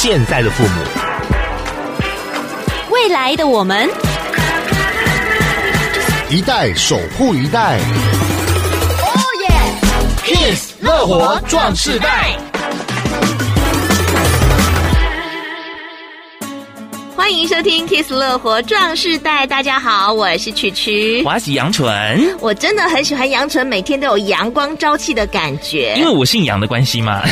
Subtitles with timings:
[0.00, 0.84] 现在的父母，
[2.88, 3.90] 未来的我们，
[6.30, 7.80] 一代守护一代。
[9.00, 9.48] 哦耶
[10.24, 12.47] ！Kiss 乐活壮世代。
[17.28, 25.94] 欢迎收听《Kiss 乐活壮世代》，大家好，我是曲曲，我是杨纯，我真的很喜欢杨纯，每天都有阳光朝气的感觉。
[25.98, 27.22] 因为我姓杨的关系吗？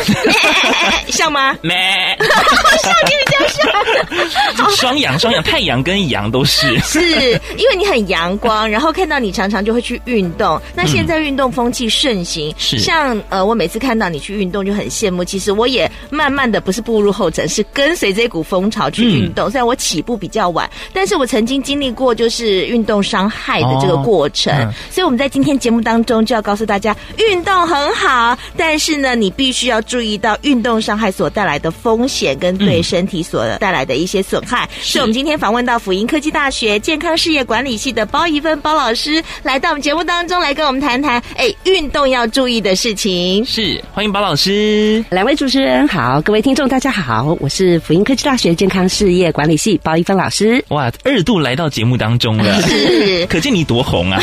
[1.09, 1.57] 像吗？
[1.65, 4.71] 没， 像你比较像。
[4.77, 6.79] 双阳，双阳，太阳跟阳都是。
[6.81, 10.61] 是因为你很阳光，然后看到你常常就会去运动。
[10.75, 15.25] 那现在运动风气盛行，是、嗯、像呃，我每次看到你去运动就很羡慕。
[15.25, 19.51] 其实我也慢慢的不是步入后尘，是跟随这股风潮去运动。
[19.51, 19.75] 虽然我。
[19.87, 34.65] 起步比较晚，但是我曾经经历过就是运动伤害的这个过程，哦嗯、所以我们在今天节目当中就要告诉大家，运动很好，但是呢，你必须要注意到运动伤害所带来的风险跟对身体所带来的一些损害。
[34.65, 43.45] 嗯、所以我们今天访问到辅英科技大学健康事业管理系的包怡芬包老师来到我们节目当中来跟我们谈谈，哎，运动要注意的事情。
[43.45, 49.76] 是，欢迎包老师，两位主持人好，各位听众大家好，我是辅英科技大学健康事业管理系。
[49.79, 54.21] 包一芬老师，哇，二度来到节目当中了， 是，可见你多红啊！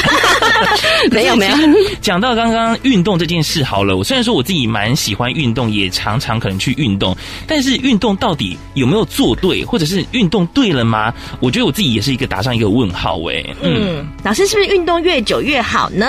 [1.11, 1.55] 没 有没有，
[2.01, 7.15] 讲到刚刚运动这件事好了，我虽然说我自己蛮喜欢运动，也常常可能去运动，
[7.45, 11.13] 但是运动到底有没有做对，或者是运动对了吗？
[11.39, 13.43] 我觉得我自己也是一个打上一个问号哎。
[13.61, 16.07] 嗯，嗯，老师是不是运动越久越好呢？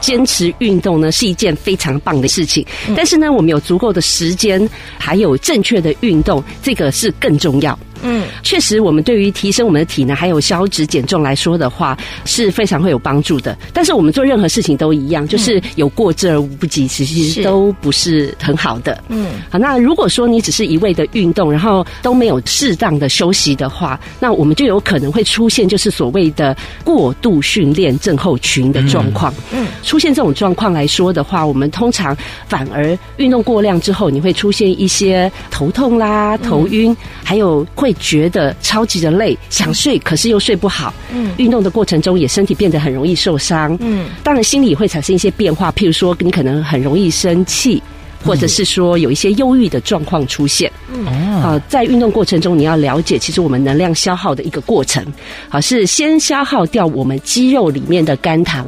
[0.00, 7.76] 坚持运动呢是一件非常棒的事情，嗯、但是呢，我们有足够的时间，还有正确的运动，这个是更重要。
[8.02, 13.56] 嗯，确实，我们对于提升我们的体能还有消脂减重来说的话，是非常会有帮助的。
[13.72, 19.02] 但是我们做任何事情都一样，就是有过之而无不及，其实都不是很好的。
[19.08, 29.34] 嗯，好，那如果说你只是一味的运动，然后都没有适当的休息的话，那我们就有可能会出现就是所谓的过度训练症候群的状况。
[29.50, 37.87] 嗯，出现这种状况来说的话，我们通常反而运动过量之后，你会出现一些头痛啦、头晕，还有会。
[37.88, 40.92] 会觉得超级的累，想睡可是又睡不好。
[41.10, 43.74] 嗯，运动的过程中也身体变得很容易受伤。
[43.80, 47.82] 嗯，当然心里会产生一些变化，譬如说你可能很容易生气。
[48.24, 55.04] 或者是说有一些忧郁的状况出现，嗯，好，在运动过程中你要了解，其实我们能量消耗的一个过程，
[55.48, 58.66] 好，是先消耗掉我们肌肉里面的肝糖，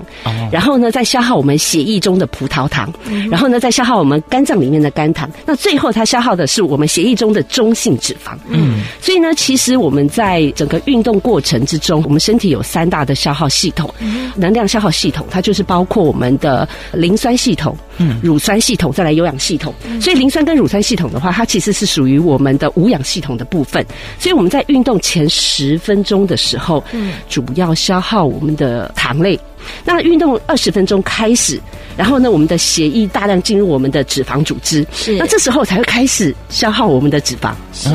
[0.53, 2.93] 然后呢再消耗我们血液中的葡萄糖，
[3.31, 13.93] 然后呢再消耗我们肝脏里面的肝糖，那最后它消耗的是我们血液中的中性脂肪，嗯，所以呢，其实我们在整个运动过程之中，我们身体有三大的消耗系统，
[14.37, 17.77] 能量消耗系统，它就是包括我们的磷酸系统。
[18.03, 23.85] 嗯，乳酸系统再来有氧系统，所以磷酸跟乳酸系统的话，它其实是属于我们的无氧系统的部分。
[24.19, 29.41] 所以我们在运动前十分钟的时候，嗯，主要消耗我们的糖类。
[29.85, 31.61] 那运动二十分钟开始，
[31.97, 35.17] 然后呢，我们的血液大量进入我们的脂肪组织，是。
[35.17, 37.91] 那这时候才会开始消耗我们的脂肪，是。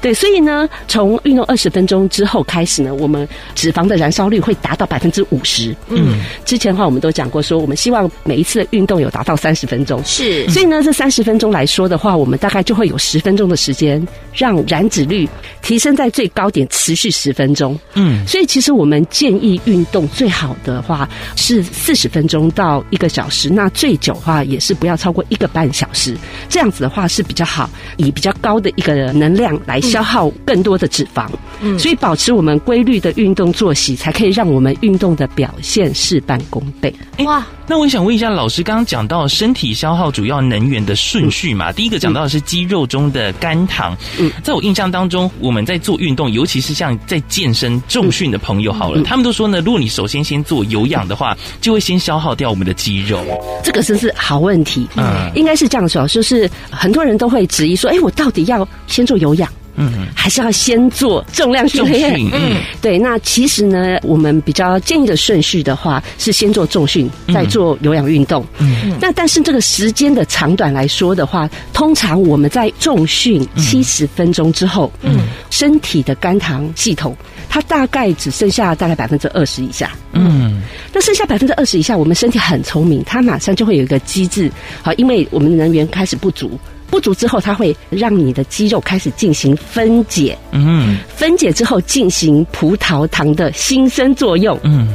[0.00, 5.74] 对，所以呢，从运动二十分钟之后开始呢，我们脂肪的燃烧率会达到百分之五十。
[5.88, 15.28] 嗯，之前的话我们都讲过，说我们希望每一次的运动有达到三十分钟，是，所以呢，这三十分钟来说的话，我们大概就会有十分钟的时间让燃脂率
[15.62, 17.78] 提升在最高点，持续十分钟。
[17.94, 21.03] 嗯，所以其实我们建议运动最好的话。
[21.36, 26.16] 是四十分钟到一个小时，那最久的话也是不要超过一个半小时，
[26.48, 31.28] 这样子的话是比较好，以比较高的一个能量来消耗更多的脂肪。
[31.60, 36.94] 嗯，所以保持我们规律的运动作息，才可以让我们运动的表现事半功倍。
[37.24, 37.46] 哇！
[37.66, 41.70] 那我想问一下老师，刚刚讲到身体消耗主要能源的顺序嘛？
[41.70, 43.96] 嗯、第一个讲到的是肌肉中的肝糖。
[44.18, 53.24] 嗯，在我印象当中，我们在做运动，尤其是像在健身重训的朋友，好了，嗯嗯、他们都说呢，如果你首先先做有氧的话，就会先消耗掉我们的肌肉。
[53.64, 54.86] 这个真是好问题。
[54.96, 59.50] 嗯，应该是这样说，就是很多人都会质疑说，哎，我到底要先做有氧？
[59.76, 62.14] 嗯，还是要先做重量训练。
[62.32, 62.96] 嗯，对。
[62.96, 68.46] 那其实呢，我们比较建议的顺序的话，是先做重训，再做有氧运动。
[68.58, 77.16] 嗯，那但是这个时间的长短来说的话，通常我们在重训七十分钟之后，嗯，身体的肝糖系统
[77.54, 79.92] 它大概只剩下大概百分之二十以下。
[80.10, 80.60] 嗯，
[80.92, 84.50] 那剩下百分之二十以下，我们身体很聪明，它马上就会有一个机制，
[84.82, 86.58] 好，因为我们的能源开始不足。
[86.90, 94.92] 不足之后，它会让你的肌肉开始进行分解，嗯，分解之后进行葡萄糖的新生作用，嗯，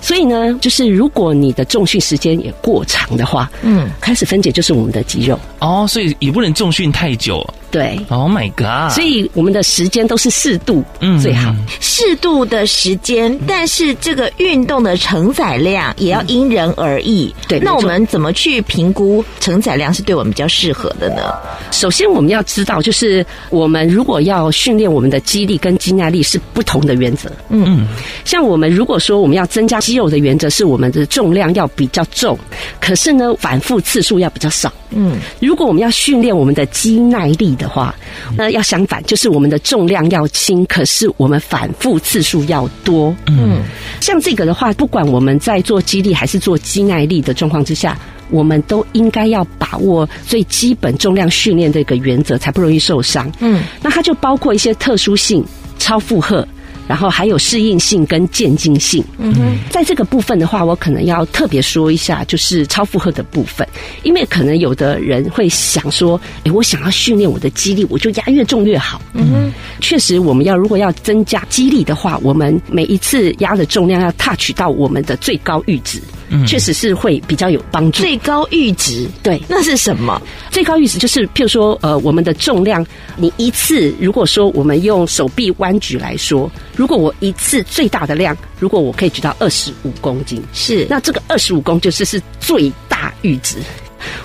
[0.00, 7.46] 所以呢，就是如果你的重训时间也过长的话，嗯，开始分解就是我们的肌肉哦，所以也不能重训太久。
[7.70, 8.92] 对，Oh my God！
[8.92, 17.32] 所以我们的时间都是适度，嗯，最好适度的时间，但是这个运动的承载量也要因人而异。
[17.46, 21.32] 对，那我们怎么去评估承载量是对我们比较适合的呢？
[21.70, 27.30] 首先我们要知道，就是我们如果要训练我们的肌力跟肌耐力是不同的原则。
[27.50, 27.86] 嗯嗯，
[28.24, 32.38] 像我们如果说我们要增加肌肉的原则是我们的重量要比较重，
[32.80, 34.72] 可是呢反复次数要比较少。
[34.90, 37.92] 嗯，如果我们要训练我们的肌耐力的话，
[38.36, 43.12] 那要相反，就是我们的重量要轻，可是我们反复次数要多。
[43.26, 43.62] 嗯，
[44.00, 47.98] 像这个的话，不管我们在做肌力还是做肌耐力的状况之下，
[48.30, 53.28] 我们都应该要把握最基本重量训练的一个原则，才不容易受伤。
[53.40, 55.44] 嗯，那它就包括一些特殊性、
[55.80, 56.46] 超负荷。
[56.90, 59.00] 然后还有适应性跟渐进性。
[59.16, 63.64] 嗯哼，在这个部分的话，我可能要特别说一下，就是超负荷的部分，
[64.02, 69.00] 因为可能有的人会想说，诶，我想要训练我的肌力，我就压越重越好。
[69.12, 76.02] 嗯哼，确实，我们要如果要增加肌力的话，我们每一次压的重量要踏取到我们的最高阈值。
[76.30, 78.02] 嗯，确实是会比较有帮助。
[78.02, 80.20] 最高阈值，对，那是什么？
[80.50, 82.86] 最高阈值就是，譬如说，呃，我们的重量，
[83.16, 93.56] 你一次如果说我们用手臂弯举来说，如果我一次最大的量，如果我可以举到二十五公斤，是，那这个二十五公斤就是是最大阈值。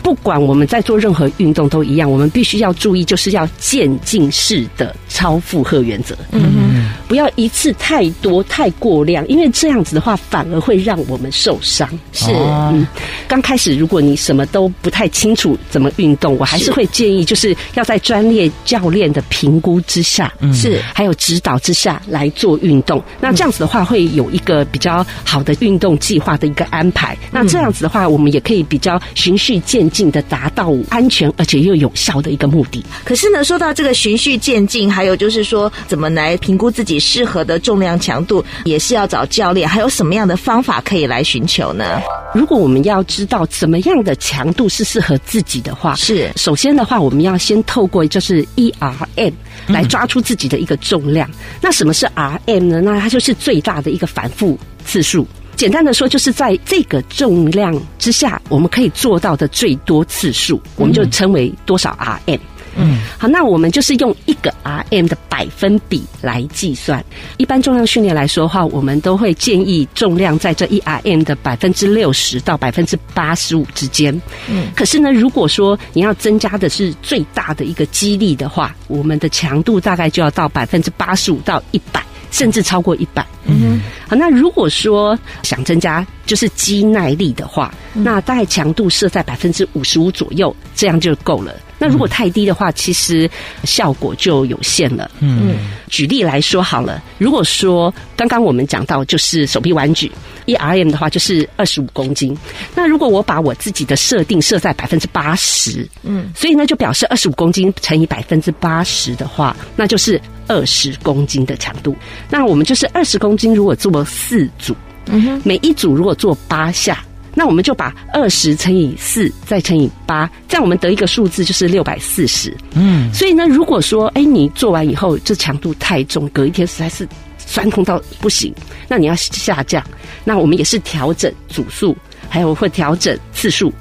[0.01, 6.16] 不管我们在做任何运动都一样，我们必须要注意，就是要渐进式的超负荷原则。
[6.31, 11.88] 嗯哼，不要一次太多太过量，因为这样子的话反而会让我们受伤。
[12.12, 12.86] 是，嗯，
[13.27, 23.01] 刚开始如果你什么都不太清楚怎么运动，我还是会建议就是要在专业教练的评估之下，是还有指导之下来做运动。
[23.19, 27.18] 那这样子的话会有一个比较好的运动计划的一个安排。
[27.31, 32.83] 那这样子的话，我们也可以比较循序渐进的达到安全而且又有效的一个目的。
[33.03, 39.67] 可是呢，说到这个循序渐进，还有就是说怎么来评估自己适合的重量强度，也是要找教练。
[39.67, 42.01] 还有什么样的方法可以来寻求呢？
[42.33, 49.33] 如果我们要知道怎么样的强度是适合自己的话，是首先的话，我们要先透过就是 ERM
[49.68, 51.29] 来抓出自己的一个重量。
[51.29, 52.81] 嗯、那什么是 RM 呢？
[52.81, 55.25] 那它就是最大的一个反复次数。
[55.56, 62.40] 简单的说，就是在这个重量之下，我们可以做到的最多次数，我们就称为多少 RM。
[62.78, 67.02] 嗯，好，那我们就是用一个 RM 的百分比来计算。
[67.38, 74.13] 一般重量训练来说的话，我们都会建议重量在这一 RM 的百分之六十到百分之八十五之间。
[74.50, 82.04] 嗯，可是呢，如果说你要增加的是最大的一个肌力的话，我们的强度大概就要到百分之八十五到一百。
[82.35, 83.25] 甚至超过一百。
[83.47, 83.79] 嗯
[84.09, 91.55] 那如果说想增加就是肌耐力的话，那大概强度设在百分之五十五左右，这样就够了。
[91.77, 93.30] 那如果太低的话，其实
[93.63, 95.10] 效果就有限了。
[95.19, 95.56] 嗯，
[95.89, 100.12] 举例来说好了，如果说刚刚我们讲到就是手臂弯举
[100.45, 102.38] 一 RM 的话，就是二十五公斤。
[102.74, 110.21] 那如果我把我自己的设定设在百分之八十，嗯，所以呢就表示二十五公斤乘以百分之八十的话，那就是。
[110.48, 111.95] 二十公斤的强度，
[112.30, 114.75] 那我们就是二十公斤，如果做四组，
[115.07, 117.04] 嗯哼，每一组如果做八下，
[117.35, 122.55] 那我们就把二十乘以四再乘以八，这样我们得一个数字就是六百四十。
[122.73, 128.56] 嗯，所以呢，如果说哎，你做完以后这强度太重，隔一天实在是酸痛到不行，
[128.87, 129.83] 那你要下降，
[130.23, 131.95] 那我们也是调整组数，
[132.30, 133.71] 还有会调整次数。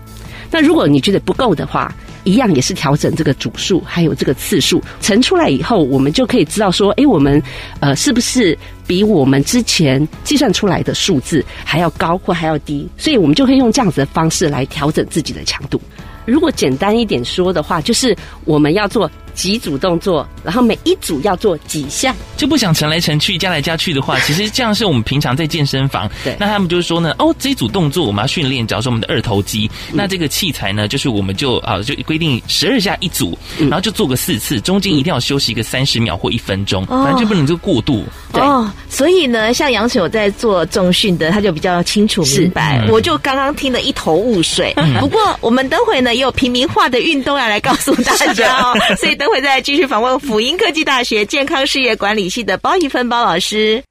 [0.51, 1.95] 那如果你觉得不够的话，
[2.25, 7.43] 一样也是调整这个组数，还有这个次数，乘出来以后，我们就可以知道说，哎，我们
[7.81, 12.89] 呃是不是比我们之前计算出来的数字还要高或还要低？
[12.97, 15.81] 所以我们就可以用这样子的方式来调整自己的强度。
[16.27, 19.11] 如果简单一点说的话，就是我们要做。
[19.35, 26.09] 几组动作，然后每一组要做几项，就不想乘来乘去、加来加去的话， 其实这样是我们平常在健身房。
[26.23, 38.05] 对，那他们就是说呢，哦，这一组动作我们要训练，假如说我们的二头肌，嗯、那这个器材呢，就是我们就啊，就规定十二下一组，然后就做个四次，中间一定要休息一个三十秒或一分钟，反正就不能就过度。
[38.33, 42.79] 对哦，所以呢，像杨晨有在做重训的，他就比较清楚明白。
[42.87, 44.73] 嗯、我就刚刚听得一头雾水。
[44.77, 49.15] 嗯、不过我们等会呢，也有平民化的运动要来告诉大家哦， 所以。
[49.25, 53.83] 等会再继续访问辅音科技大学健康事业管理系的包一芬包老师。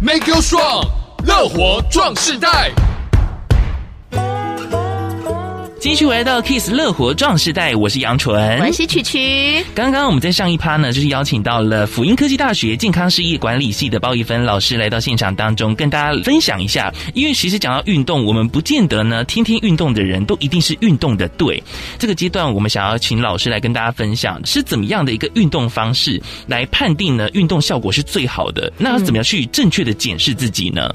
[0.00, 0.88] Make you strong，
[1.26, 2.72] 乐活壮世代。
[5.80, 9.64] 继续回到 Kiss 乐活壮世代，我是杨纯，我是曲曲。
[9.76, 16.92] 刚刚我们在上一趴呢，就是邀请到了辅英科技大学健康事业管理系的包一芬老师来到现场当中，跟大家分享一下。
[17.14, 21.62] 因为其实讲到运动，我们不见得呢，天天运动的人都一定是运动的对。
[21.96, 27.28] 这个阶段，我们想要请老师来跟大家分享，是怎么样的一个运动方式来判定呢？
[27.34, 28.72] 运动效果是最好的？
[28.76, 30.92] 那要怎么样去正确的检视自己呢？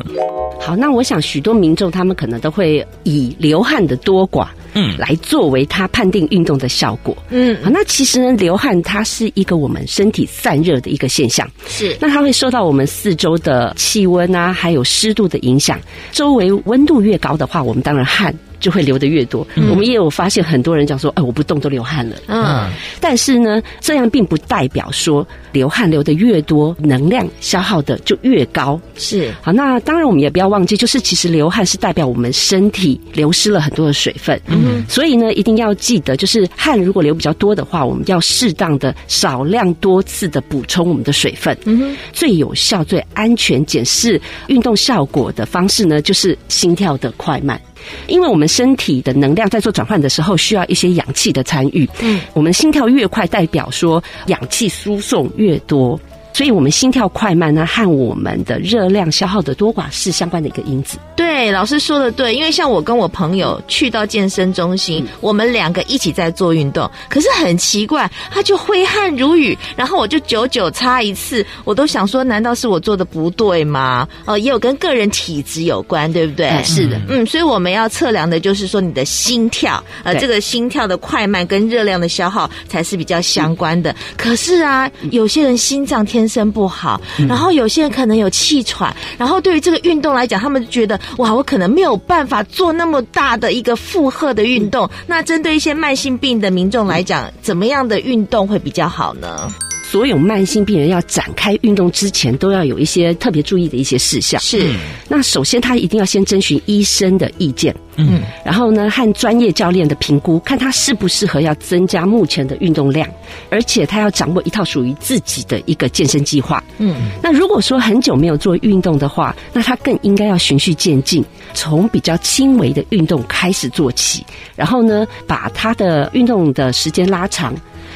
[0.60, 4.50] 好，那我想许多民众他们可能都会以流汗的多寡。
[4.74, 7.16] 嗯，来作为它判定运动的效果。
[7.30, 11.50] 嗯，好，那其实呢，流汗它是一个我们身体散热的一个现象。
[11.68, 15.80] 是，那它会受到我们四周的气温啊，还有湿度的影响。
[16.12, 18.34] 周围温度越高的话，我们当然汗。
[18.64, 19.46] 就会流得越多。
[19.56, 22.16] 嗯、我们也有发现很多人讲说，哎，我不动都流汗了。
[22.28, 28.80] 嗯，但是呢，这样并不代表说流汗流得越多，能量消耗的就越高。
[28.96, 34.40] 是，好，那当然我们也不要忘记，就是其实流汗是代表我们身体流失了很多的水分。
[34.48, 41.58] 嗯，所以呢，一定要记得，就是汗如果流比较多的话，我们要适当的少量多次的补充我们的水分。
[41.66, 47.60] 嗯，最有效、最安全检视运动效果的方式呢，就是心跳的快慢。
[48.08, 51.90] 因为我们身体的能量在做转换的时候，需要一些氧气的参与。
[52.02, 56.00] 嗯，我们心跳越快，代表说氧气输送越多。
[56.34, 60.98] 所以，我们心跳快慢呢，和我们的热量消耗的多寡是相关的一个因子。
[61.16, 62.34] 对，老师说的对。
[62.34, 74.08] 因为像我跟我朋友去到健身中心，嗯、我们两个一起在做运动，可是很奇怪，他就挥汗如雨，然后我就久久擦一次，我都想说，难道是我做的不对吗？
[74.26, 76.48] 哦，也有跟个人体质有关，对不对？
[76.48, 83.92] 嗯、是的，嗯，所以我们要测量的就是说你的心跳，呃，这个心跳的快慢跟热量的消耗才是比较相关的。
[83.92, 86.23] 嗯、可是啊，有些人心脏天。
[86.24, 94.90] 精神不好，然后有些人可能有气喘，然后对于这个运动来讲，他们觉得哇，我可能没有办法做那么大的一个负荷的运动。
[95.06, 99.54] 那针对一些慢性病的民众来讲，怎么样的运动会比较好呢？
[99.94, 104.42] 所有慢性病人要展开运动之前，都要有一些特别注意的一些事项。
[104.42, 104.74] 是，
[105.08, 113.08] 那首先他一定要先征询医生的意见，嗯，然后呢，和专业教练的评估，看他适不适合要增加目前的运动量，
[113.52, 116.64] 而且他要掌握一套属于自己的一个健身计划。
[116.80, 121.24] 嗯，那如果说很久没有做运动的话，那他更应该要循序渐进，
[121.54, 127.54] 从比较轻微的运动开始做起，然后呢，把他的运动的时间拉长。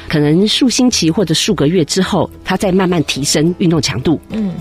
[0.08, 4.20] 可能数星期或者数个月之后，它再慢慢提升运动强度。
[4.30, 4.54] 嗯，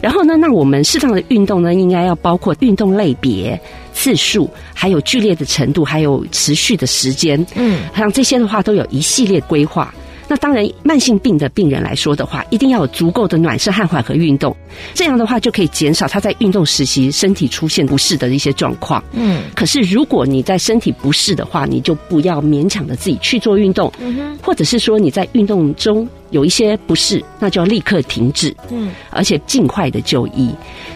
[0.00, 3.60] 然后呢，那我们适当的运动呢，应该要包括运动类别、
[3.92, 7.44] 次数，还有剧烈的程度，还有持续的时间。
[7.54, 9.94] 嗯，像这些的话，都有一系列规划。
[10.28, 14.54] 那当然，慢性病的病人来说的话，一定要有足够的暖身和缓和运动，
[14.94, 19.02] 这样的话就可以减少他在运动时期身体出现不适的一些状况。
[19.12, 30.50] 嗯，可是如果你在身体不适的话，你就不要勉强的自己去做运动，嗯，或者是说你在运动中有一些不适，那就要立刻停止，嗯，而且尽快的就医。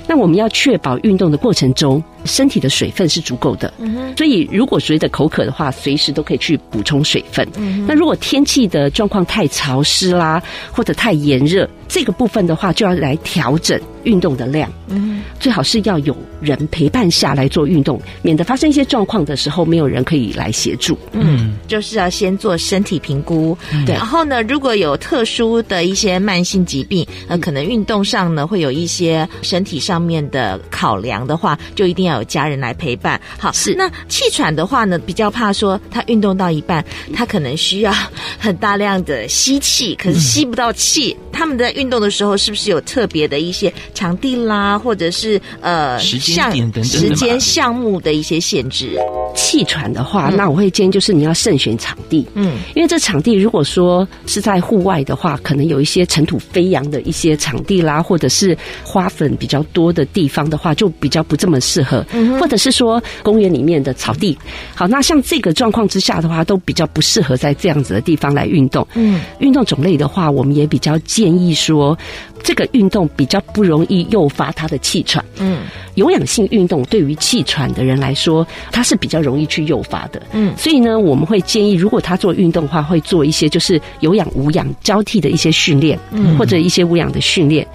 [0.06, 3.72] 那我们要确保运动的过程中，身体的水分是足够的，
[4.16, 7.46] 所以如果觉得口渴的话，随时都可以去补充水分。
[7.86, 14.70] 那如果天气的状况太潮湿啦，或者太炎热，这个部分的话就要来调整运动的量。
[14.88, 20.98] 嗯，最好是要有人陪伴下来做运动，免得发生一些状况的时候没有人可以来协助。
[21.12, 23.94] 嗯，就是要先做身体评估，对。
[23.94, 33.20] 然后呢，如果有特殊的一些慢性疾病，呃，可能运动上呢会有一些身体上面的考量的话，就一定要有家人来陪伴。
[33.38, 33.74] 好，是。
[33.74, 37.92] 那气喘的话呢，比较怕说他运动到一半，他可能需要
[38.38, 41.16] 很大量的吸气，可是吸不到气。
[41.20, 48.98] 嗯、他们在运动的时候，是不是有特别的一些场地啦，或者是呃，时间点等等时间项目的一些限制？
[49.34, 64.36] 气喘的话，嗯、那我会建议就是你要慎选场地，嗯，因为这场地如果说是在户外的话，可能有一些尘土飞扬的一些场地啦，或者是花粉比较多的地方的话，就比较不这么适合，嗯、或者是说公园里面的草地。
[64.74, 68.86] 好，那像这个状况之下的话，都比较不适合在这样子的地方来运动。
[68.94, 71.96] 嗯，运动种类的话，我们也比较建议说。
[72.42, 75.24] 这个运动比较不容易诱发他的气喘。
[75.38, 75.62] 嗯，
[75.94, 80.22] 有氧性运动对于气喘的人来说，它是比较容易去诱发的。
[80.32, 87.66] 嗯，所以呢，我们会建议，如果他做运动的话，会做一些就是有氧无氧交替的一些训练，嗯，或者一些无氧的训练。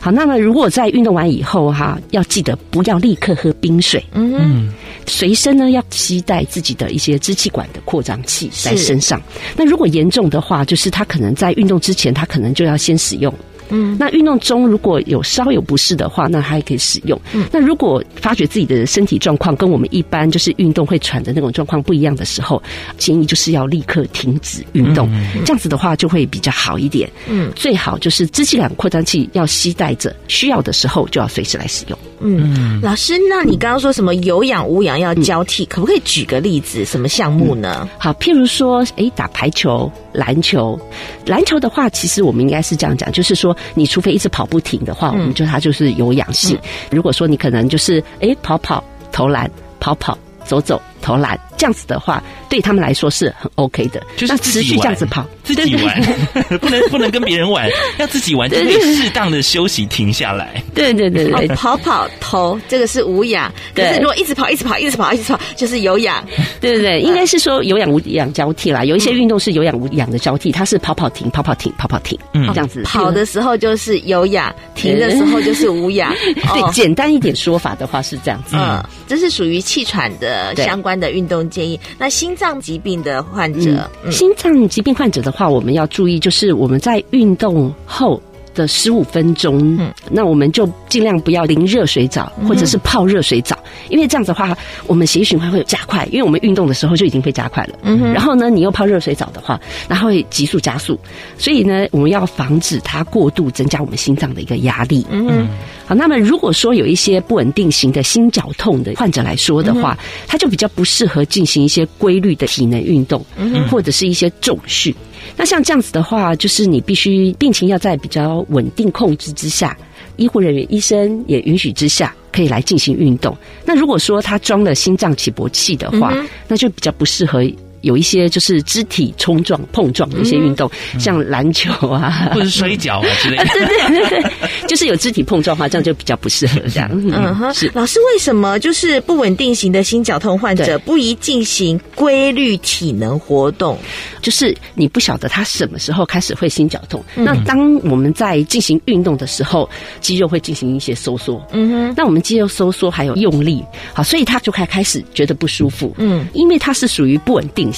[0.00, 4.04] 好，那么如果在运动完以后哈，要记得不要立刻喝冰水。
[4.12, 4.72] 嗯，
[5.06, 9.20] 随身呢要携带自己的一些支气管的扩张器在身上。
[9.56, 13.32] 那如果严重的话，就是他可能在运动之前，他可能就要先使用。
[13.68, 17.20] 嗯，那运动中如果有稍有不适的话，那还可以使用。
[17.32, 22.62] 嗯，那如果发觉自己的身体状况跟我们一般就是运动会喘的那种状况不一样的时候，
[22.98, 25.08] 建议就是要立刻停止运动。
[25.12, 27.10] 嗯，这样子的话就会比较好一点。
[27.28, 31.98] 嗯，最好就是支气管扩张器要携带着，需要的时候就要随时来使用。
[32.20, 36.84] 嗯，老师，那你刚刚说什么有氧无氧要交替，嗯，可不可以举个例子？
[36.84, 37.80] 什么项目呢？
[37.82, 40.78] 嗯，好，譬如说，诶，打排球、篮球。
[41.26, 46.56] 篮球的话，其实我们应该是这样讲，就是说，你除非一直跑不停的话，嗯，我们就它就是有氧性。
[46.62, 48.82] 嗯，如果说你可能就是诶跑跑
[49.12, 51.38] 投篮，跑跑走走投篮。
[51.56, 56.02] 这样子的话，对他们来说是很 OK 的，就是持续这样子跑，自己玩，
[56.60, 60.62] 不能不能跟别人玩， 要自己玩，就可以适当的休息停下来。
[60.74, 66.22] 对对对对，跑跑投这个是无氧，可是如果一直跑一直跑一直跑一直跑，就是有氧。
[66.60, 68.84] 对对对， 应该是说有氧无氧交替啦。
[68.84, 72.82] 有一些运动是有氧无氧的交替，它是跑跑停跑跑停跑跑停，嗯，这样子。
[72.82, 76.12] 跑的时候就是有氧，停的时候就是无氧。
[76.34, 78.56] 对，简单一点说法的话是这样子。
[78.56, 81.78] 嗯，这是属于气喘的相关的运动建议。
[81.98, 88.20] 那心脏疾病的患者，嗯，心脏疾病患者的话，我们要注意，就是我们在运动后
[88.54, 93.58] 的十五分钟，嗯，那我们就尽量不要淋热水澡，或者是泡热水澡，
[93.88, 94.56] 因为这样子的话，
[94.86, 100.98] 我们血液循环会有加快，因为我们运动的时候就已经被加快了，嗯，然后呢，你又泡热水澡的话，然后会急速加速，
[101.36, 105.46] 所以呢，我们要防止它过度增加我们心脏的一个压力，嗯。
[105.86, 113.22] 好，那么如果说有一些不稳定型的心绞痛的患者来说的话，他就比较不适合进行一些规律的体能运动，
[113.70, 114.94] 或者是一些重训。
[115.36, 119.76] 那像这样子的话，就是你必须病情要在比较稳定控制之下，
[120.16, 123.36] 医护人员、医生也允许之下，可以来进行运动。
[123.64, 126.14] 那如果说他装了心脏起搏器的话，
[126.48, 127.42] 那就比较不适合。
[127.84, 133.42] 有一些就是肢体冲撞、碰撞的一些运动，嗯、像篮球啊， 或者摔跤啊 之类的。
[133.44, 134.30] 啊、对对对对，
[134.66, 136.88] 就是有肢体碰撞的话，这样就比较不适合这样。
[136.92, 143.78] 嗯哼，是老师，为什么就是不稳定型的心绞痛患者不宜进行规律体能活动？
[144.22, 147.04] 就是你不晓得他什么时候开始会心绞痛。
[147.16, 149.68] 嗯、那当我们在进行运动的时候，
[150.00, 151.40] 肌肉会进行一些收缩。
[151.52, 153.62] 嗯哼，那我们肌肉收缩还有用力，
[153.92, 155.94] 好，所以他就开开始觉得不舒服。
[155.98, 157.70] 嗯，因为它是属于不稳定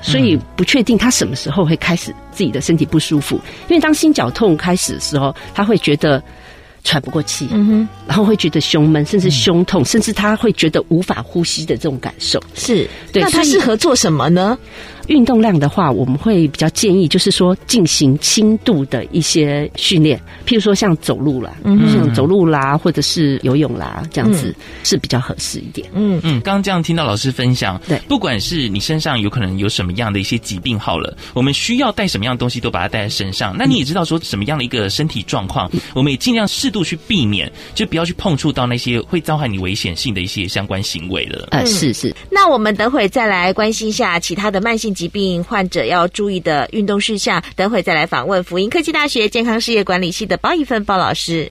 [0.00, 3.36] 所以不确定他什么时候会开始自己的身体不舒服。
[3.68, 6.22] 因为当心绞痛开始的时候，他会觉得
[6.82, 12.42] 喘不过气，嗯哼，然后会觉得胸闷，甚至胸痛，甚至他会觉得无法呼吸的这种感受。
[12.54, 14.58] 是，对，那他适合做什么呢？
[15.08, 25.88] 运动量的话，我们会比较建议，就是说进行轻度的一些训练，譬如说像走路啦，嗯，像走路啦，或者是游泳啦，这样子是比较合适一点。
[25.94, 33.54] 嗯嗯，刚刚这样听到老师分享，对，不管是你身上有可能有什么样的一些疾病，好了，我们需要带什么样的东西都把它带在身上。
[33.58, 41.48] 那你也知道说什么样的一个身体状况，我们也尽量适度去避免，就不要去碰触到那些会造害你危险性的一些相关行为了。
[41.50, 42.14] 呃，是是。
[42.30, 51.50] 那我们等会再来关心一下其他的慢性疾病患者要注意的运动事项，等会再来访问福音科技大学健康事业管理系的包一芬包老师。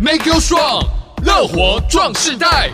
[0.00, 0.86] Make you strong，
[1.24, 2.70] 乐活壮世代。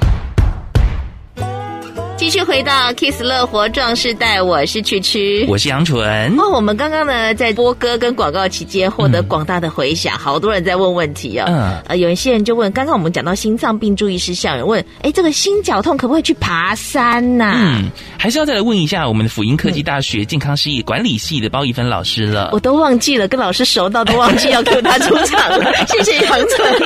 [2.24, 6.34] 继续回到 Kiss 乐活壮世代，我是曲曲，我是杨纯。
[6.38, 11.44] 哦，我们刚刚呢在播歌跟广告期间获得广大的回响，嗯、好多人在问问题哦。
[11.46, 17.60] 嗯，呃，有一些人就问，刚刚我们讲到心脏病注意事项，有人问，哎，这个心绞痛可不可以去爬山呐、啊？
[17.60, 22.48] 嗯，还是要再来问一下我们的辅英科技大学健康事业管理系的包一芬老师了。
[22.54, 25.70] 我都忘记了，跟老师熟到都忘记要 Q 他出场了。
[25.88, 26.82] 谢谢杨纯。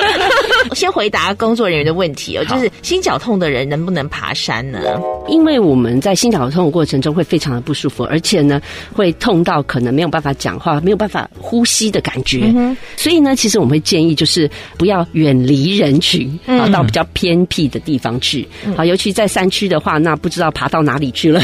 [0.69, 4.81] 我 先回答工作人员的问题哦，就是心绞痛的人能不能爬山呢？
[5.29, 8.61] 因为我们在心绞痛的过程中会非常的不舒服，而且呢
[8.93, 12.51] 会痛到可能没有办法讲话、没有办法呼吸的感觉。
[12.55, 18.43] 嗯、所以呢，其实我们会建议就是不要远离人群，啊，到比较偏僻的地方去。
[18.75, 21.41] 啊、嗯，尤其在山区的话，那不知道爬到哪里去了。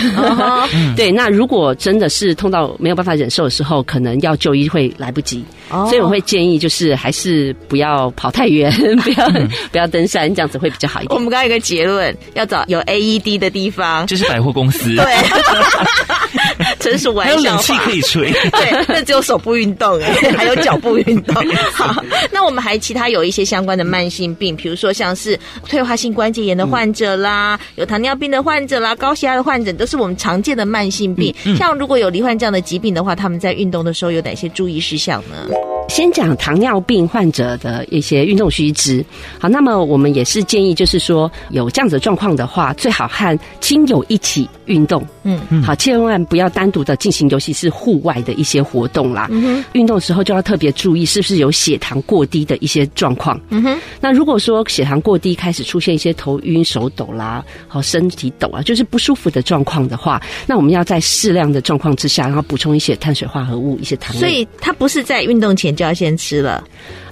[0.74, 5.44] 嗯、 对，那如果真的是痛到没有办法忍受的时候，可能要就医会来不及。
[5.70, 11.16] 哦、所以我会建议就是还是不要跑太远， 不要、嗯、不要登山，这样子会比较好一点。
[11.16, 14.06] 我们刚刚有个结论，要找有 AED 的地方。
[14.08, 15.06] 就是百货公司，对，
[16.80, 17.36] 纯属玩笑。
[17.36, 21.36] 还有冷气可以吹，对，那只有手部运动哎， 还有脚部运动。
[21.74, 31.34] 好，那我们还其他有一些相关的慢性病，比如说像是退化性关节炎的患者啦，嗯、有糖尿病的患者啦，高血压的患者，都是我们常见的慢性病。
[31.46, 35.55] 嗯嗯、像如果有罹患这样的疾病的话，他们在运动的时候有哪些注意事项呢？
[35.88, 39.06] 先讲糖尿病患者的一些运动须知。
[39.40, 45.06] 好，那么我们也是建议，就是说有这样子的状况的话，最好和亲友一起运动。
[45.24, 49.28] 嗯嗯，好，千万不要单独的进行，尤其是户外的一些活动啦。
[49.32, 53.40] 嗯哼，运动的时候就要特别注意，是不是有血糖过低的一些状况。
[53.50, 64.16] 嗯哼，那如果说血糖过低，开始出现一些头晕、手抖啦，好，身体抖啊，就是不舒服的状况的话，那我们要在适量的状况之下，然后补充一些碳水化合物、一些糖。
[64.18, 66.64] 所以它不是在运动用前就要先吃了，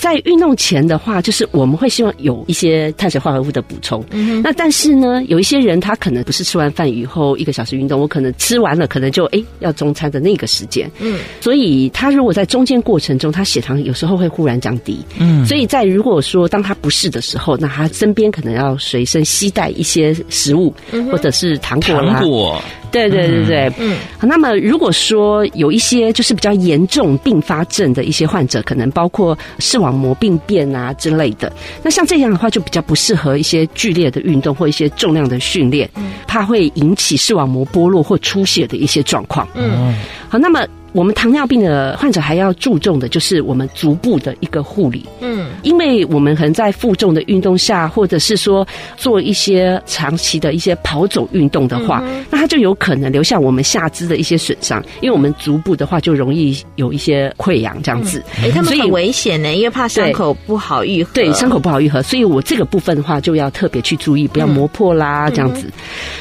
[0.03, 4.03] 在运动前的话，就是我们会希望有一些碳水化合物的补充。
[4.11, 10.91] 嗯，那但是呢，有一些人他可能不是吃完饭以后一个小时运动，我可能吃完了，可能就哎、欸、要中餐的那个时间。
[10.99, 14.99] 嗯，所以他如果在中间过程中，他血糖有时候会忽然降低。
[15.17, 22.15] 嗯，所以在如果说当他不适的时候，那他身边可能要随身携带一些食物，嗯、或者是糖果啦。
[22.15, 22.61] 糖果。
[22.91, 24.27] 对对对对，嗯，好。
[24.27, 31.51] 那么如果说有一些就是比较严重并发症的一些患者，可能包括视网膜病变啊之类的，
[31.81, 35.89] 那像这样的话就比较不适合一些剧烈的运动或一些重量的训练，
[36.27, 39.47] 怕会引起视网膜剥落或出血的一些状况。
[39.55, 39.95] 嗯，
[40.29, 40.65] 好，那么。
[40.93, 65.67] 我们糖尿病的患者还要注重的就是我们足部的一个护理，嗯，因为我们可能在负重的运动下，或者是说做一些长期的一些跑走运动的话，嗯、那它就有可能留下我们下肢的一些损伤，因为我们足部的话就容易有一些溃疡这样子，哎、嗯，他们很危险呢，因为怕伤口不好愈合，对，伤口不好愈合，所以我这个部分的话就要特别去注意，不要磨破啦，嗯、这样子。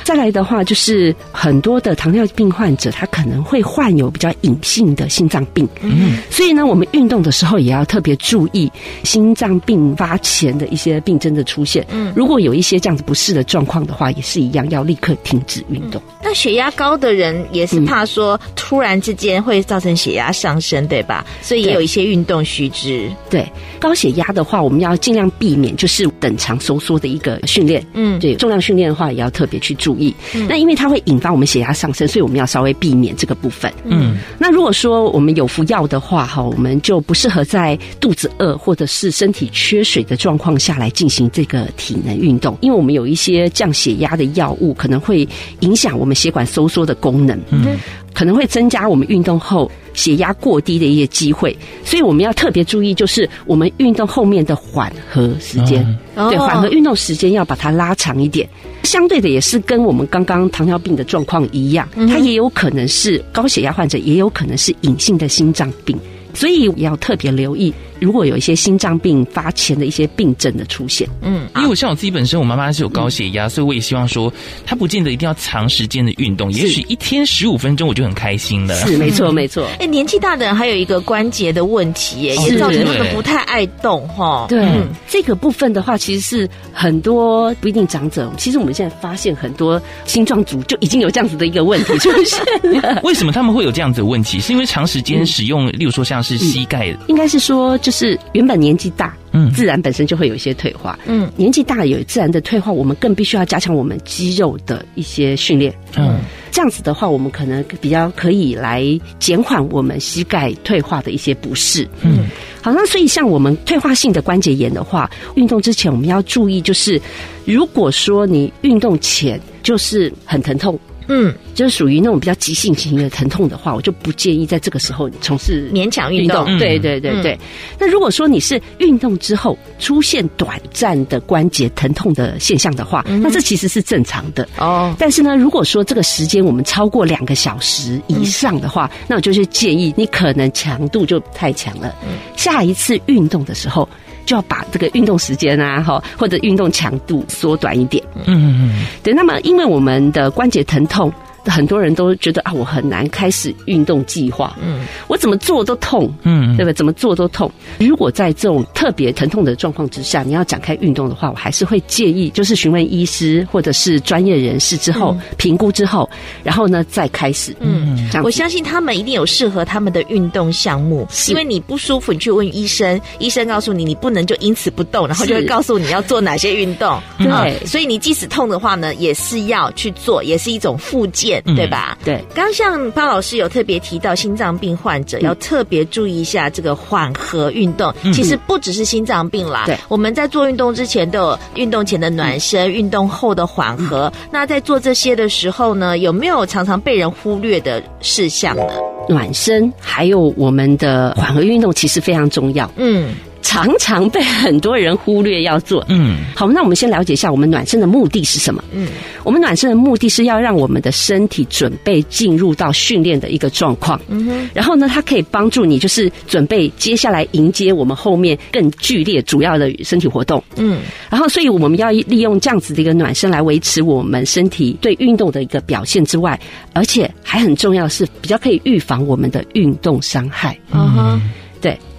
[0.03, 8.71] 再来的话，就是很多的糖尿病患者，他可能会患有比较隐性的心脏病，嗯，所以呢，我们运动的时候也要特别注意
[9.05, 11.87] 心脏病发前的一些病症的出现。
[11.91, 16.01] 嗯，如果有一些这样子不适的状况的话，也是一样要立刻停止运动。
[16.09, 21.25] 嗯，那血压高的人也是怕说突然之间会造成血压上升，对吧？
[21.41, 23.11] 所以也有一些运动须知。
[23.29, 27.85] 对，高血压的话，我们要尽量避免就是等长收缩的一个训练。
[27.95, 30.15] 嗯，对，重量训练的话也要特别去注意。
[30.35, 33.73] 嗯，那因为它会引发我们血压上升，所以我们要稍微避免这个部分。
[33.85, 45.27] 嗯，那如果说说我们有服药的话，哈，我们就不适合在肚子饿或者是身体缺水的状况下来进行这个体能运动，因为我们有一些降血压的药物，可能会
[45.61, 47.79] 影响我们血管收缩的功能，嗯，
[48.13, 55.83] 可能会增加我们运动后血压过低的一些机会，所以我们要特别注意，就是我们运动后面的缓和时间，
[56.15, 58.47] 嗯、对，缓和运动时间要把它拉长一点。
[58.83, 65.99] 相对的，也是跟我们刚刚糖尿病的状况一样，它也有可能是高血压患者，也有可能是隐性的心脏病，
[66.35, 67.73] 所以也要特别留意。
[68.03, 74.33] 如果有一些心脏病发前的一些病症的出现，嗯，因为我像我自己本身，我妈妈是有高血压，嗯、所以我也希望说，
[74.67, 78.75] 她不见得一定要长时间的运动，也许一天十五分钟我就很开心了。
[78.87, 79.65] 是，没错，没错。
[79.79, 84.47] 哎，年纪大的人还有一个关节的问题，也造成他们不太爱动，哈。
[84.49, 84.67] 对，
[85.09, 92.41] 这个部分的话，其实是很多不一定长者，其实我们现在发现很多青壮族就已经有这样子的一个问题出现
[92.81, 93.01] 了。
[93.05, 94.41] 为什么他们会有这样子的问题？
[94.41, 97.92] 是因为长时间使用，嗯、例如说像是膝盖，应该是说就是
[98.33, 106.19] 原本年纪大，嗯，自然本身就会有一些退化，嗯，年纪大有自然的退化，我们更必须要加强我们肌肉的一些训练，嗯，
[106.51, 108.83] 这样子的话，我们可能比较可以来
[109.19, 112.27] 减缓我们膝盖退化的一些不适，嗯，
[112.63, 117.01] 好，那所以像我们退化性的关节炎的话，运动之前我们要注意，就是
[117.45, 120.79] 如果说你运动前就是很疼痛。
[121.09, 126.45] 嗯，就是属于那种比较急性型的疼痛的话，我就不建议在这个时候从事勉强运动。
[126.59, 127.39] 对对对对。
[127.79, 134.95] 那如果说你是运动之后出现短暂的关节疼痛的现象的话，那这其实是正常的哦。
[134.99, 141.95] 但是呢，如果说这个时间我们超过两个小时以上的话，那我就是建议你可能强度就太强了。
[142.37, 143.89] 下一次运动的时候。
[144.25, 148.03] 就要把这个运动时间啊，哈，或者运动强度缩短一点。
[148.15, 148.87] 嗯嗯嗯。
[149.03, 151.13] 对，那么因为我们的关节疼痛。
[151.45, 154.57] 很多人都觉得啊，我很难开始运动计划。
[154.61, 156.13] 嗯，我怎么做都痛。
[156.23, 156.75] 嗯，对不对？
[156.75, 157.51] 怎么做都痛。
[157.79, 166.09] 如果在这种特别疼痛的状况之下，你要展开运动的话，我还是会建议，就是询问医师或者是专业人士之后评估之后，
[166.43, 167.55] 然后呢再开始。
[167.61, 171.07] 嗯，我相信他们一定有适合他们的运动项目。
[171.29, 177.01] 因为你不舒服，你去问医生，医生告诉你你不能就因此不动，然后就会告诉你要做哪些运动。
[177.19, 181.32] 对，所以你即使痛的话呢，也是要去做，也是一种复健。
[181.41, 181.97] 对吧？
[182.01, 187.95] 嗯、对，刚像巴老师有特别提到，心脏病患者要特别注意一下这个缓和运动。
[188.03, 194.13] 嗯、其实不只是心脏病啦，对，我们在做运动之前都有运动前的暖身，嗯、运动后的缓和。
[194.15, 198.65] 嗯、那在做这些的时候呢，有没有常常被人忽略的事项呢？
[199.09, 202.71] 暖身还有我们的缓和运动其实非常重要。
[202.77, 203.15] 嗯。
[203.43, 205.85] 常常被很多人忽略要做。
[205.89, 208.63] 嗯，好，那我们先了解一下我们暖身的目的是什么？
[208.73, 208.89] 嗯，
[209.25, 214.01] 我们暖身的目的是要让我们的身体准备进入到训练的一个状况。
[214.09, 220.43] 嗯哼，然后呢，它可以帮助你，就是准备接下来迎接我们后面更剧烈主要的身体活动。
[220.57, 226.39] 嗯，然后所以我们要利用这样子的一个暖身来维持我们身体对运动的一个表现之外，
[226.73, 230.57] 而且还很重要的是比较可以预防我们的运动伤害。
[230.73, 231.21] 嗯哼。
[231.23, 231.42] 对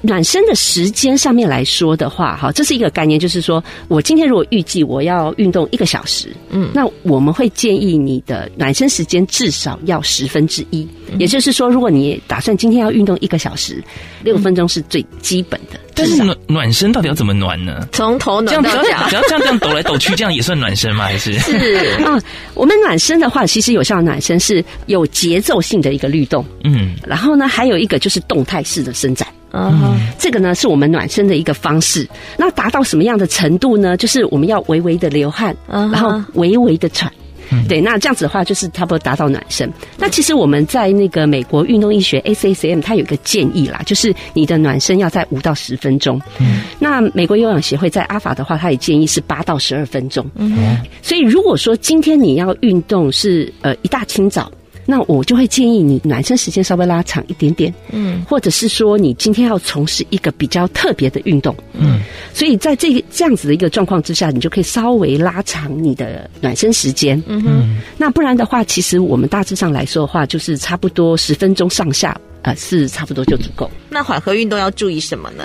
[0.06, 10.86] 暖身的时间上面来说的话，哈，这是一个概念，就是说我今天如果预计我要运动一个小时，嗯，那我们会建议你的暖身时间至少要十分之一，
[11.18, 13.82] 也就是说，如果你打算今天要运动一个小时，
[14.24, 15.80] 六分钟是最基本的。
[15.96, 17.88] 但是暖暖身到底要怎么暖呢？
[17.94, 21.06] 从头暖到脚，只要这样这样抖来抖去，这样也算暖身吗？
[21.06, 22.20] 还是是 啊，
[22.56, 29.26] 我们暖身的话，其实有效的暖身是有节奏性的一个律动，嗯，然后呢，还有一个就是动态式的伸展。
[29.54, 30.16] 嗯，uh huh.
[30.18, 32.08] 这个呢是我们暖身的一个方式。
[32.38, 33.96] 那达到什么样的程度呢？
[33.96, 35.89] 就是我们要微微的流汗，uh.
[35.92, 37.12] 然后微微的喘。
[37.52, 37.68] Uh.
[37.68, 39.70] 对，那这样子的话，就是差不多达到暖身。
[39.70, 39.74] Uh.
[39.98, 46.20] 那其实我们在那个美国运动医学 ACSM，它有一个建议啦，就是你的暖身要在五到十分钟。
[46.39, 46.76] 嗯、uh，huh.
[46.80, 50.26] 那美国有氧协会在阿法的话，它也建议是八到十二分钟。
[50.36, 50.88] 嗯、uh，huh.
[51.04, 54.52] 所以如果说今天你要运动是呃一大清早。
[54.86, 62.02] 那我就会建议你暖身时间稍微拉长一点点，嗯，或者是说你今天要从事一个比较特别的运动，嗯，
[62.34, 72.19] 所以在这个这样子的一个状况之下，你就可以稍微拉长你的暖身时间，嗯哼，那不然的话，其实我们大致上来说的话，就是差不多十分钟上下。
[72.43, 73.69] 呃，是差不多就足够。
[73.89, 75.43] 那缓和运动要注意什么呢？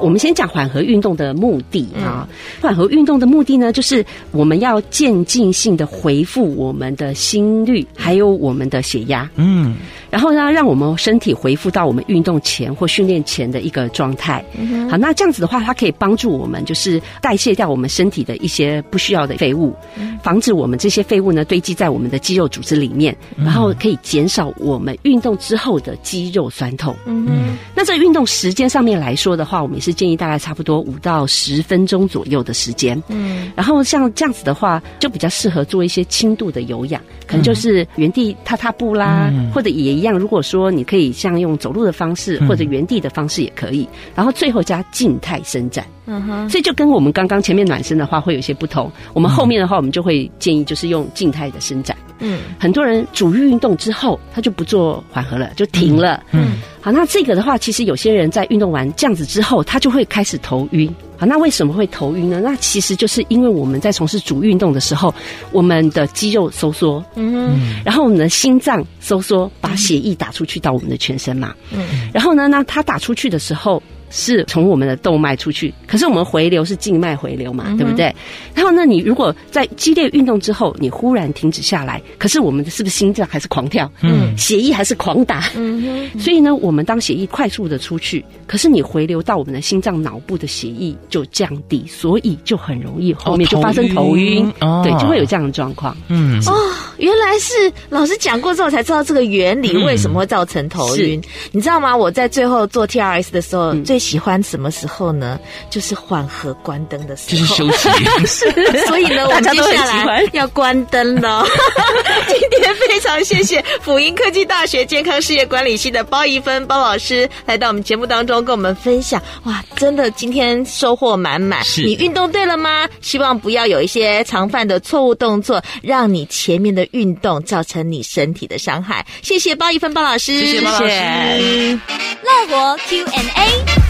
[0.00, 2.28] 我们先讲缓和运动的目的啊。
[2.60, 9.28] 缓和运动的目的呢，就是我们要渐进性的回复我们的心率，还有我们的血压。
[9.36, 9.76] 嗯。
[10.10, 14.42] 然后呢，让我们身体恢复到我们运动前或训练前的一个状态。
[14.90, 19.74] 好，那这样子的话，它可以帮助我们，就是代谢掉我们身体的一些不需要的废物，
[20.22, 26.94] 防止我们这些废物呢堆积在我们的肌肉组织里面，然后可以减少我们运动之后的肌肉酸痛。
[27.06, 33.02] 嗯，那这个运动时间上面来说的话，我们也是建议大概差不多五到十分钟左右的时间。
[33.08, 39.88] 嗯，然后像这样子的话，就比较适合做一些轻度的有氧，可能就是原地踏踏步啦，或者也。
[39.88, 48.92] 一样，如果说你可以像用走路的方式或者原地的方式也可以，嗯、然后最后加静态伸展，嗯哼，所以就跟我们刚刚前面暖身的话会有些不同。
[49.14, 51.96] 我们后面的话，我们就会建议就是用静态的伸展。
[52.20, 56.22] 嗯，很多人主运动之后他就不做缓和了，就停了。
[56.32, 60.92] 嗯，嗯好，那这个的话，其实有些人在运动完这样子之后，他就会开始头晕。
[61.16, 62.40] 好，那为什么会头晕呢？
[62.40, 65.12] 那其实就是因为我们在从事主运动的时候，
[65.50, 73.82] 我们的肌肉收缩，嗯哼，然后我们的心脏收缩，把血液打出去到我们的全身嘛，嗯，然后呢，那它打出去的时候。
[74.10, 78.14] 是从我们的动脉出去，可是我们回流是静脉回流嘛，嗯、对不对？
[78.54, 83.90] 然后呢，你如果在激烈运动之后，你忽然停止下来，可是我们的是不是心脏还是狂跳？
[84.02, 85.44] 嗯，血液还是狂打？
[85.56, 86.20] 嗯哼。
[86.20, 95.96] 所以呢，我们当血液快速的出去，可是你回流到我们的心脏脑部的血液就降低，所以就很容易后面就发生头晕，哦、对，就会有这样的状况。
[96.08, 96.54] 嗯，哦，
[96.98, 97.52] 原来是
[97.88, 101.18] 老师讲过之后才知道这个原理，为什么会造成头晕？
[101.20, 101.96] 嗯、你知道吗？
[101.96, 105.40] 我在最后做 TRS 的时候，嗯、最喜欢什么时候呢？
[105.70, 107.88] 就是缓和关灯的时候，就是休息。
[108.26, 111.44] 是，所以呢， 我们接下来要关灯了。
[112.28, 119.20] 今天非常谢谢辅英科技大学健康事业管理系的包怡芬包老师来到我们节目当中跟我们分享。
[119.42, 121.64] 哇，真的今天收获满满。
[121.64, 122.88] 是你运动对了吗？
[123.00, 129.04] 希望不要有一些常犯的错误动作，让你前面的运动造成你身体的伤害。
[129.22, 131.80] 谢谢包怡芬包老师，谢谢包老师。
[132.22, 133.87] 乐活 Q&A。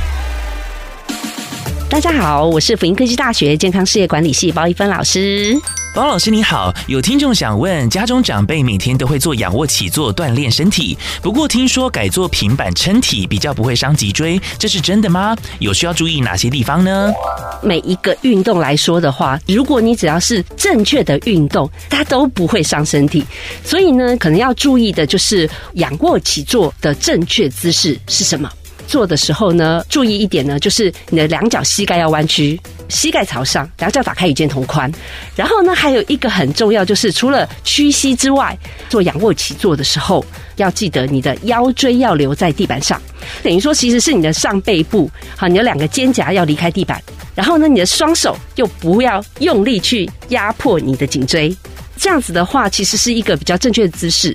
[1.90, 5.58] 大家好，我是辅英科技大学健康事业管理系包一芬老师。
[5.94, 15.34] 包老师你好，有听众想问，家中长辈每天都会做仰卧起坐锻炼身体，不过听说改做平板撑体比较不会伤脊椎，这是真的吗？
[15.60, 17.10] 有需要注意哪些地方呢？
[17.62, 23.24] 每一个运动来说的话，如果你只要是正确的运动，它都不会伤身体。
[23.64, 28.48] 所以呢，可能要注意的就是仰卧起坐的正确姿势是什么？
[28.88, 34.90] 做的时候呢，注意一点呢，就是你的两脚膝盖要弯曲，膝盖朝上，两脚打开与肩同宽。
[35.36, 40.24] 然后呢，还有一个很重要，就是除了屈膝之外，做仰卧起坐的时候，
[40.56, 43.00] 要记得你的腰椎要留在地板上，
[43.42, 47.00] 等于说其实是你的上背部，好，你的两个肩胛要离开地板。
[47.34, 51.54] 然后呢，你的双手又不要用力去压迫你的颈椎，
[51.96, 54.34] 这样子的话，其实是一个比较正确的姿势。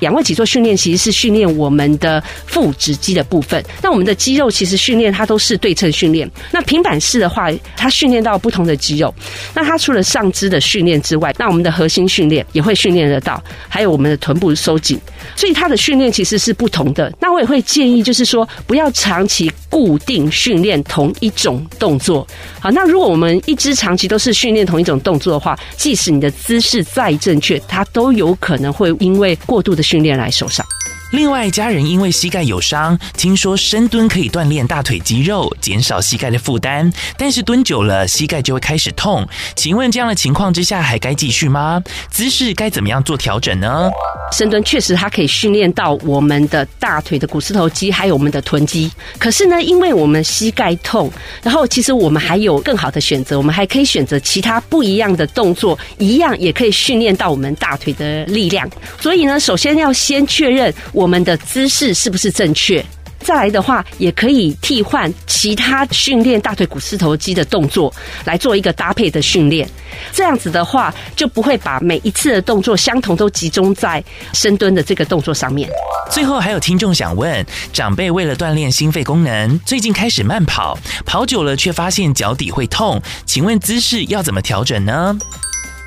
[0.00, 3.62] 仰卧起坐训练其实是训练我们的腹直肌的部分。
[3.82, 6.30] 那我们的肌肉其实训练它都是对称训练。
[6.50, 9.14] 那平板式的话，它训练到不同的肌肉。
[9.54, 14.98] 那它除了上肢的训练之外，那我们的核心训练也会训练得到，还有我们的臀部收紧。
[15.36, 17.12] 所以它的训练其实是不同的。
[17.20, 22.26] 那我也会建议，就是说不要长期固定训练同一种动作。
[22.60, 30.66] 好，那如果我们一直长期都是训练同一种动作的话，即使你的姿势再正确，它都有可能会因为过度的训练来受伤。
[31.12, 39.28] 另外，家人因为膝盖有伤，听说深蹲可以锻炼大腿肌肉，减少膝盖的负担，但是蹲久了膝盖就会开始痛。
[39.54, 41.82] 请问这样的情况之下还该继续吗？
[42.10, 43.90] 姿势该怎么样做调整呢？
[44.32, 48.90] 深蹲确实它可以训练到我们的大腿的股四头肌，还有我们的臀肌。
[49.18, 58.66] 可是呢，因为我们膝盖痛，然后其实我们还有更好的选择，我们还可以选择其他不一样的动作，一样也可以训练到我们大腿的力量。
[58.98, 62.80] 所以呢，首先要先确认我我们的姿势是不是正确？
[63.18, 67.92] 再来的话，也可以替换其他训练大腿股四头肌的动作
[68.24, 69.68] 来做一个搭配的训练。
[70.12, 75.68] 这样子的话，就不会把每一次的动作相同都集中在深蹲的这个动作上面。
[76.08, 85.18] 最后还有听众想问：长辈为了锻炼心肺功能，最近开始慢跑，跑久了却发现脚底会痛，请问姿势要怎么调整呢？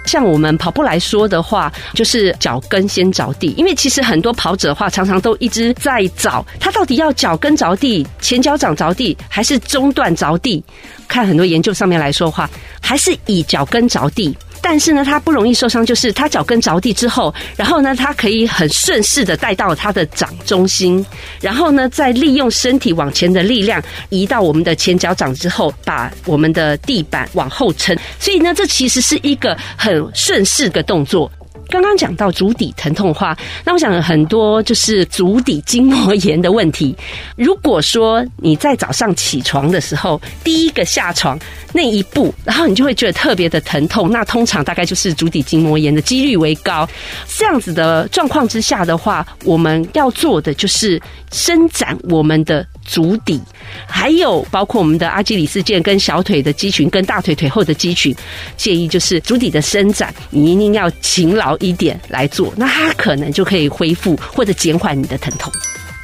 [0.05, 10.63] 像我们跑步来说的话，就是脚跟先着地，因为其实很多跑者的话，常常都一直在找他到底要脚跟着地、前脚掌着地，还是中段着地。
[11.07, 12.49] 看很多研究上面来说的话，
[12.81, 14.35] 还是以脚跟着地。
[14.67, 21.05] 但是呢，它不容易受伤，就是它脚跟着地之后，然后呢，它可以很顺势的带到它的掌中心，
[21.39, 27.95] 然后呢，再利用身体往前的力量移到我们的前脚掌之后，把我们的地板往后撑。
[28.19, 31.31] 所以呢，这其实是一个很顺势的动作。
[31.69, 36.95] 刚刚讲到足底疼痛的话，那我想很多就是足底筋膜炎的问题。
[37.35, 41.37] 如果说你在早上起床的时候，第一个下床
[41.73, 46.87] 那一步，然后你就会觉得特别的疼痛，那通常大概就是足底筋膜炎的几率为高。
[47.27, 51.01] 这样子的状况之下的话，我们要做的就是
[51.31, 52.65] 伸展我们的。
[52.85, 53.41] 足底，
[53.87, 58.15] 还有包括我们的阿基里斯腱跟小腿的肌群，跟大腿腿后的肌群，
[58.55, 65.51] 建议就是足底的伸展，你一定要勤劳一点来做，那它可能就可以恢复或者减缓你的疼痛。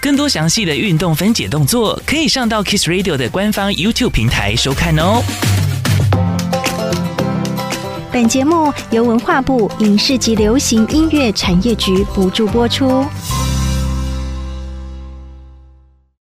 [0.01, 5.21] 更多详细的运动分解动作，可以上到 Kiss Radio 的官方 YouTube 平台收看哦。
[8.11, 13.05] 本节目由文化部影视及流行音乐产业局补助播出。